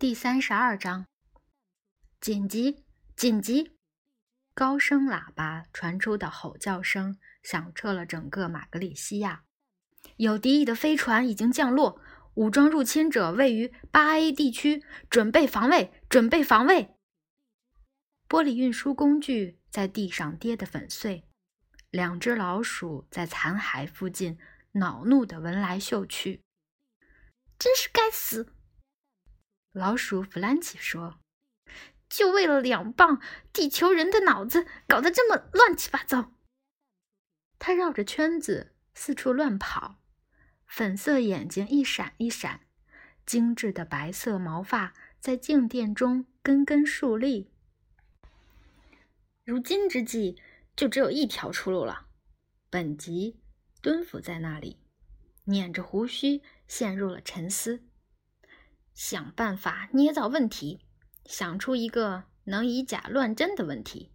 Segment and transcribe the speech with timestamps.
[0.00, 1.04] 第三十二章，
[2.22, 2.86] 紧急！
[3.16, 3.76] 紧急！
[4.54, 9.44] 高声喇叭传出的吼叫声响彻了整个马格里西亚。
[10.16, 12.00] 有敌意的飞船已经降落，
[12.32, 16.96] 武装入侵者位于八 A 地区，准备防卫，准备防卫。
[18.26, 21.26] 玻璃运输工具在地上跌得粉碎，
[21.90, 24.38] 两只老鼠在残骸附近
[24.72, 26.40] 恼怒地闻来嗅去。
[27.58, 28.54] 真是该死！
[29.72, 31.20] 老鼠弗兰奇说
[32.10, 33.20] ：“就为了两磅
[33.52, 36.32] 地球人的脑子，搞得这么乱七八糟。”
[37.60, 40.00] 他绕着圈子四处乱跑，
[40.66, 42.62] 粉色眼睛一闪一闪，
[43.24, 47.52] 精致的白色毛发在静电中根根竖立。
[49.44, 50.36] 如今之计，
[50.74, 52.06] 就只有一条出路了。
[52.70, 53.40] 本吉
[53.80, 54.78] 蹲伏在那里，
[55.44, 57.84] 捻着胡须，陷入了沉思。
[59.00, 60.84] 想办法捏造问题，
[61.24, 64.12] 想出一个能以假乱真的问题，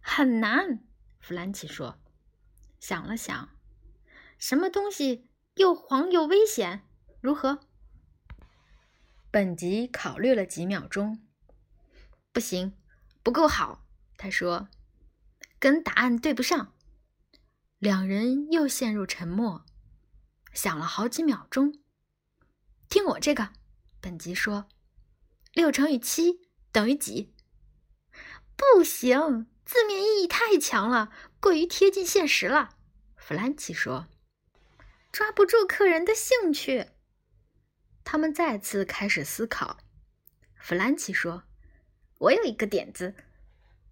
[0.00, 0.82] 很难。
[1.20, 2.00] 弗兰奇说，
[2.80, 3.50] 想了想，
[4.38, 6.88] 什么东西又黄又危险？
[7.20, 7.60] 如何？
[9.30, 11.20] 本吉考虑了几秒钟，
[12.32, 12.72] 不行，
[13.22, 13.84] 不够好。
[14.16, 14.70] 他说，
[15.58, 16.72] 跟答案对不上。
[17.78, 19.66] 两人又陷入沉默，
[20.54, 21.81] 想了好几秒钟。
[22.92, 23.54] 听我这个，
[24.02, 24.68] 本吉说
[25.54, 27.32] ：“六乘以七等于几？”
[28.54, 32.76] 不行，字面意义太强了，过于贴近现实了。
[33.16, 34.08] 弗兰奇说
[35.10, 36.88] ：“抓不住客人的兴趣。”
[38.04, 39.78] 他们再次开始思考。
[40.56, 41.44] 弗兰奇说
[42.20, 43.14] ：“我有一个点子，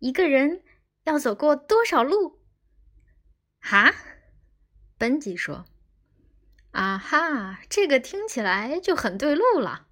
[0.00, 0.64] 一个人
[1.04, 2.40] 要走过多少路？”
[3.62, 3.94] 哈，
[4.98, 5.64] 本吉说。
[6.72, 9.86] 啊哈，这个听起来就很对路了。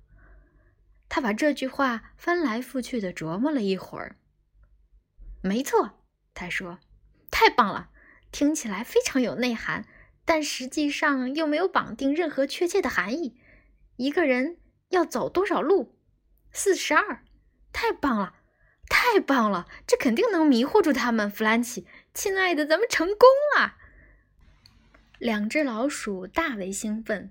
[1.09, 4.17] 他把这句话翻来覆去的琢磨了一会儿。
[5.41, 6.03] 没错，
[6.35, 6.79] 他说
[7.31, 7.91] ：“太棒了，
[8.31, 9.87] 听起来非常有内涵，
[10.25, 13.41] 但实际上又没有绑定任何确切的含义。
[13.97, 14.59] 一个人
[14.91, 15.97] 要走多少路？
[16.53, 17.23] 四十二。
[17.73, 18.35] 太棒了，
[18.89, 21.31] 太棒了，这肯定能迷惑住他们。
[21.31, 23.77] 弗兰奇，亲爱的，咱们成功了。”
[25.19, 27.31] 两只老鼠大为兴奋，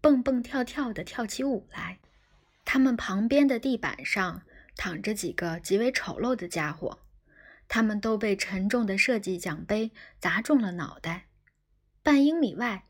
[0.00, 1.98] 蹦蹦跳跳地跳起舞来。
[2.64, 4.42] 它们旁边的地板上
[4.76, 6.98] 躺着几个极为丑陋的家伙，
[7.68, 11.26] 他们都被沉重的设计奖杯砸中了脑袋。
[12.02, 12.84] 半英里外，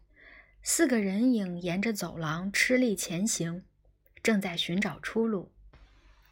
[0.62, 3.62] 四个人影沿着走廊吃力前行，
[4.22, 5.50] 正在寻找出路。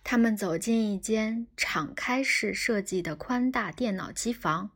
[0.02, 4.70] 他们走进一间敞开式设计的宽大电脑机房，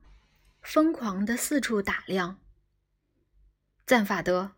[0.61, 2.39] 疯狂地四处打量。
[3.87, 4.53] 赞法德，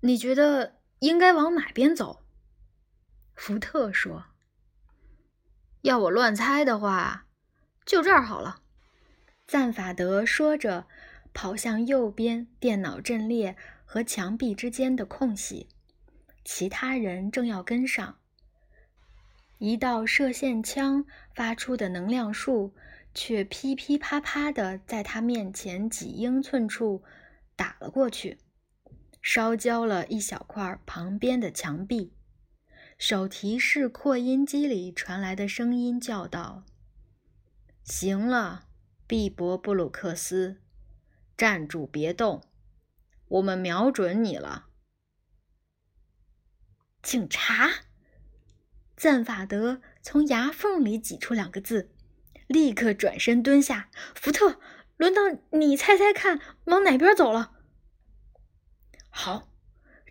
[0.00, 2.24] 你觉得应该往哪边走？
[3.36, 4.24] 福特说
[5.82, 7.26] ：“要我乱猜的话，
[7.86, 8.62] 就这儿好了。”
[9.46, 10.88] 赞法德说着，
[11.32, 15.68] 跑向右边电脑阵列和墙壁之间的空隙。
[16.44, 18.18] 其他人正要跟上。
[19.58, 22.74] 一道射线枪发出的能量束
[23.14, 27.04] 却噼噼啪啪的在他面前几英寸处
[27.54, 28.38] 打了过去。
[29.24, 32.12] 烧焦了一小块旁边的墙壁。
[32.98, 36.64] 手提式扩音机里传来的声音叫道
[37.82, 38.66] ：“行了，
[39.06, 40.60] 毕博布鲁克斯，
[41.38, 42.42] 站住，别动，
[43.28, 44.66] 我们瞄准你了。”
[47.02, 47.70] 警察，
[48.94, 51.90] 赞法德从牙缝里挤出两个字，
[52.46, 53.88] 立刻转身蹲下。
[54.14, 54.60] 福特，
[54.98, 57.52] 轮到你猜猜看，往哪边走了？
[59.16, 59.48] 好，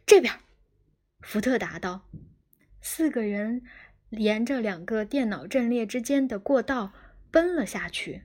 [0.05, 0.33] 这边，
[1.19, 2.09] 福特答道。
[2.81, 3.61] 四个人
[4.11, 6.93] 沿着两个电脑阵列之间的过道
[7.29, 8.23] 奔了下去。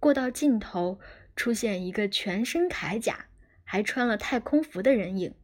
[0.00, 0.98] 过道尽头
[1.36, 3.26] 出现一个全身铠甲、
[3.64, 5.34] 还穿了太空服的人影，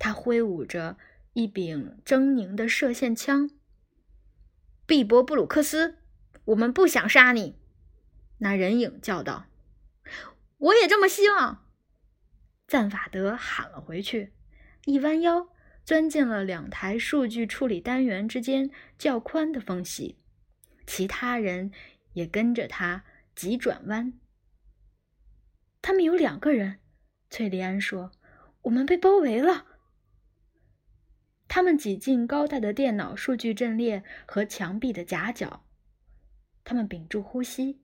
[0.00, 0.98] 他挥舞着
[1.34, 3.48] 一柄狰狞的射线枪。
[4.84, 5.98] 毕博布鲁克斯，
[6.46, 7.56] 我们不想杀你，
[8.38, 9.46] 那人影叫道。
[10.56, 11.67] 我也这么希望。
[12.68, 14.34] 赞法德喊了回去，
[14.84, 15.48] 一弯腰
[15.86, 20.18] 钻进了两台数据处理单元之间较宽的缝隙，
[20.86, 21.72] 其他人
[22.12, 24.12] 也跟着他急转弯。
[25.80, 26.80] 他们有两个人，
[27.30, 28.12] 翠莉安说
[28.62, 29.64] ：“我们被包围了。”
[31.48, 35.64] 他们挤进高大的电脑数据阵列和墙壁的夹角，
[36.64, 37.80] 他们屏住呼吸，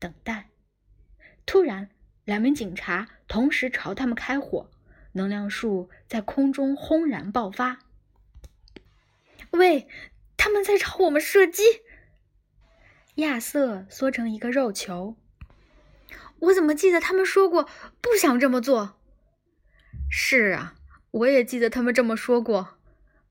[0.00, 0.50] 等待。
[1.46, 1.90] 突然。
[2.26, 4.68] 两名警察同时朝他们开火，
[5.12, 7.78] 能量束在空中轰然爆发。
[9.52, 9.88] 喂，
[10.36, 11.62] 他们在朝我们射击。
[13.14, 15.16] 亚瑟缩成一个肉球。
[16.40, 17.68] 我怎么记得他们说过
[18.00, 18.98] 不想这么做？
[20.10, 20.74] 是啊，
[21.12, 22.76] 我也记得他们这么说过。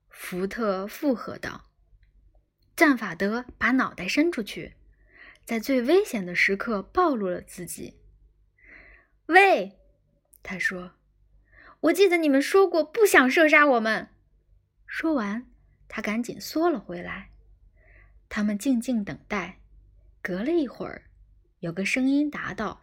[0.08, 1.66] 福特附和道。
[2.74, 4.72] 赞法德把脑袋伸出去，
[5.44, 7.98] 在最危险的时刻暴露了自己。
[9.26, 9.78] 喂，
[10.42, 10.92] 他说
[11.80, 14.08] ：“我记得你们说过不想射杀我们。”
[14.86, 15.46] 说完，
[15.88, 17.30] 他赶紧缩了回来。
[18.28, 19.58] 他们静静等待。
[20.22, 21.04] 隔了一会儿，
[21.60, 22.80] 有个声音答道。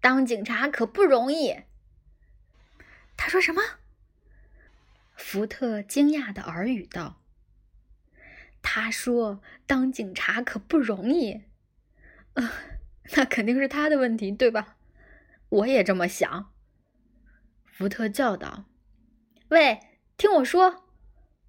[0.00, 1.64] 当警察可不容易。
[3.16, 3.62] 他说什么？
[5.16, 7.20] 福特惊讶的耳语道
[8.62, 11.42] ：“他说，当警察可不容易。
[12.34, 12.50] 呃，
[13.16, 14.76] 那肯定是他的问题，对吧？
[15.54, 16.52] 我也这么想。”
[17.64, 18.66] 福特叫道
[19.50, 19.80] ：“喂，
[20.16, 20.84] 听我说，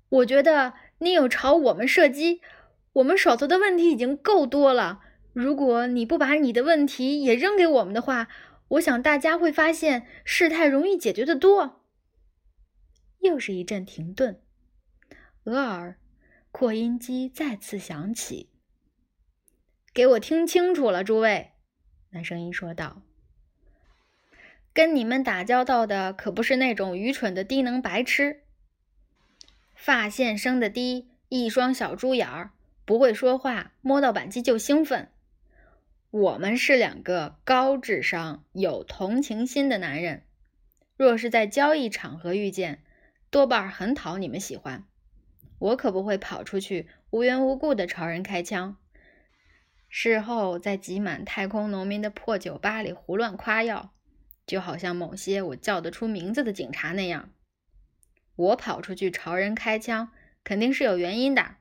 [0.09, 2.41] 我觉得你有朝我们射击，
[2.93, 5.01] 我们手头的问题已经够多了。”
[5.35, 8.29] 如果你不把你的问题也扔给我们的话，
[8.69, 11.83] 我想大家会发现事态容易解决的多。
[13.19, 14.41] 又是一阵停顿，
[15.43, 15.99] 俄尔
[16.51, 18.49] 扩音机再次响起。
[19.93, 21.51] 给我听清楚了，诸位，
[22.11, 23.01] 那声音说道
[24.75, 28.41] ：“跟你们打交道的可不是那种愚蠢的低能白痴，
[29.73, 32.51] 发线生的低，一双小猪眼儿，
[32.83, 35.07] 不会说话，摸到扳机就兴奋。”
[36.11, 40.23] 我们是两个高智商、有同情心的男人，
[40.97, 42.83] 若是在交易场合遇见，
[43.29, 44.83] 多半很讨你们喜欢。
[45.57, 48.75] 我可不会跑出去无缘无故的朝人开枪，
[49.87, 53.93] 事后在挤满太空农民的破酒吧里胡乱夸耀，
[54.45, 57.31] 就好像某些我叫得出名字的警察那样。
[58.35, 60.11] 我跑出去朝人开枪，
[60.43, 61.55] 肯定是有原因的。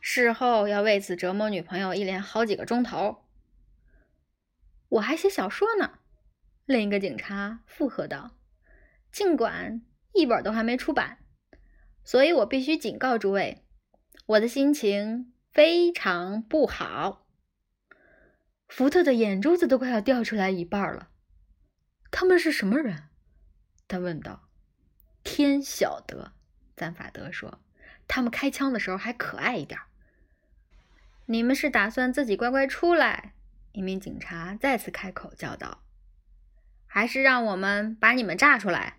[0.00, 3.24] 事后要为此折磨女朋友一连好几个钟头。
[4.90, 5.98] 我还写小说呢，
[6.64, 8.36] 另一个警察附和道
[9.10, 9.82] ：“尽管
[10.14, 11.18] 一本都还没出版，
[12.04, 13.64] 所以我必须警告诸位，
[14.26, 17.26] 我的心情非常不好。”
[18.68, 21.10] 福特的眼珠子都快要掉出来一半了。
[22.20, 23.04] 他们是什么人？
[23.86, 24.48] 他问道。
[25.22, 26.32] “天晓得。”
[26.74, 27.60] 赞法德说
[28.08, 29.78] ，“他们开枪的时候还可爱一点。”
[31.26, 33.34] 你们是打算自己乖乖出来？
[33.70, 35.84] 一名警察再次开口叫道
[36.88, 38.98] ：“还是让我们把你们炸出来？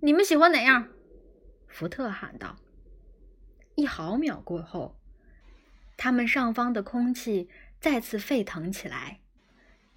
[0.00, 0.90] 你们喜欢哪样？”
[1.66, 2.58] 福特喊道。
[3.74, 5.00] 一毫秒过后，
[5.96, 7.48] 他们上方的空气
[7.80, 9.20] 再次沸腾起来，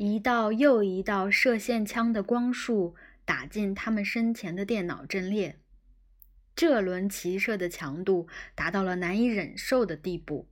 [0.02, 5.60] 一道又一道射线枪的光束打进他们身前的电脑阵列。
[6.56, 10.48] 这轮齐射的强度达到了难以忍受的地步。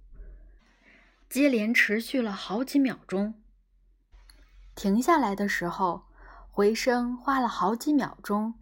[1.29, 3.35] 接连持续了好几秒钟，
[4.75, 6.07] 停下来的时候，
[6.51, 8.55] 回声花了好几秒钟，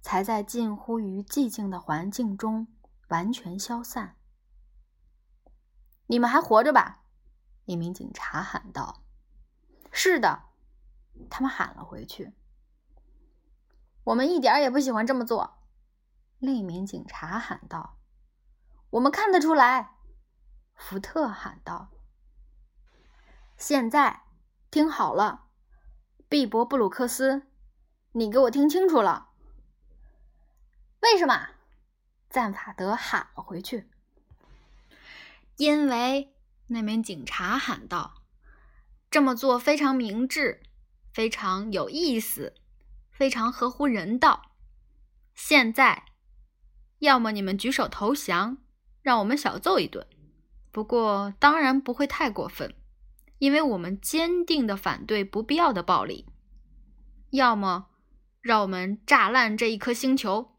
[0.00, 2.66] 才在近乎于寂静的环境中
[3.08, 4.16] 完全消散。
[6.06, 7.02] 你们还活着吧？
[7.66, 8.99] 一名警察喊道。
[9.90, 10.44] “是的。”
[11.28, 12.32] 他们喊了回去。
[14.04, 15.58] “我们一点儿也不喜欢这么做。”
[16.38, 17.98] 另一名警察喊道。
[18.90, 19.96] “我们看得出来。”
[20.74, 21.90] 福特喊道。
[23.58, 24.22] 现在
[24.70, 25.48] 听好了，
[26.28, 27.46] 毕博布鲁克斯，
[28.12, 29.28] 你给我听清楚了。
[31.00, 31.50] 为什么？
[32.30, 33.90] 赞法德喊了回去。
[35.56, 36.34] 因为
[36.68, 38.19] 那名警察喊道
[39.10, 40.62] ：“这么做非常明智，
[41.12, 42.54] 非常有意思，
[43.10, 44.52] 非常合乎人道。
[45.34, 46.04] 现在，
[47.00, 48.58] 要么你们举手投降，
[49.02, 50.06] 让我们小揍一顿，
[50.70, 52.74] 不过当然不会太过分。”
[53.40, 56.26] 因为我们坚定的反对不必要的暴力，
[57.30, 57.86] 要么
[58.42, 60.58] 让我们炸烂这一颗星球，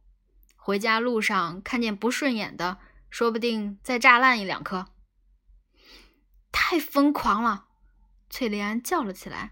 [0.55, 2.79] 回家路上看见不顺眼的，
[3.11, 4.87] 说不定再炸烂一两颗。
[6.51, 7.67] 太疯狂了！
[8.31, 9.51] 翠莉安叫了起来：“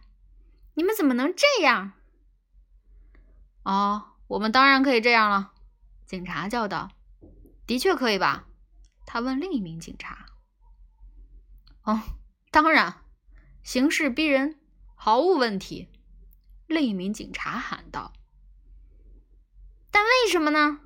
[0.74, 1.92] 你们怎么能这样？”
[3.64, 5.54] 哦，我们当然可以这样了，
[6.08, 6.90] 警察叫道。
[7.68, 8.48] “的确可以吧？”
[9.06, 10.26] 他问另一名警察。
[11.84, 12.02] “哦，
[12.50, 13.02] 当然。”
[13.62, 14.60] 形势逼人，
[14.96, 15.90] 毫无问题。
[16.66, 18.14] 另一名警察喊道
[19.92, 20.80] ：“但为什么呢？”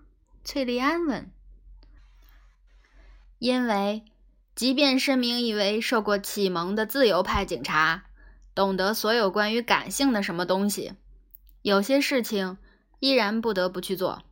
[0.43, 1.31] 翠莉安问。
[3.37, 4.03] “因为，
[4.55, 8.05] 即便申明以为受过启蒙的自由派警察，
[8.53, 10.93] 懂得所有关于感性的什么东西，
[11.63, 12.57] 有些事情
[12.99, 14.23] 依然不得不去做。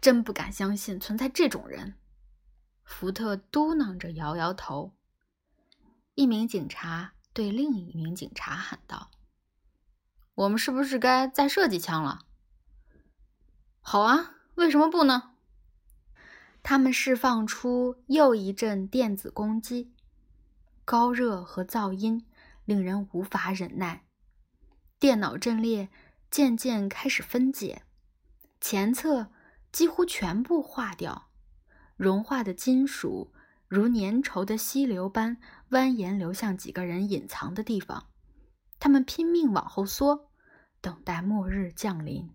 [0.00, 1.94] 真不敢相信存在这种人。
[2.84, 4.92] 福特嘟囔着，摇摇头。
[6.14, 9.10] 一名警察对另一名警察喊道
[10.34, 12.26] ：“我们是不是该再射几枪了
[13.80, 15.34] ？”“好啊，为什么不呢？”
[16.68, 19.94] 他们释放出又一阵电子攻击，
[20.84, 22.26] 高热和噪音
[22.64, 24.04] 令人无法忍耐。
[24.98, 25.88] 电脑阵列
[26.28, 27.84] 渐渐开始分解，
[28.60, 29.30] 前侧
[29.70, 31.28] 几乎全部化掉，
[31.94, 33.32] 融化的金属
[33.68, 35.36] 如粘稠的溪流般
[35.70, 38.08] 蜿蜒流向几个人隐藏的地方。
[38.80, 40.32] 他们拼命往后缩，
[40.80, 42.28] 等待末日降临。